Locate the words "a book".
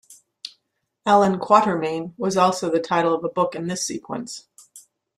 3.23-3.53